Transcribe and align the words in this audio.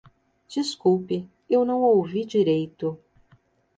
Desculpe- 0.49 1.29
eu 1.47 1.63
não 1.63 1.83
ouvi 1.83 2.25
direito. 2.25 2.97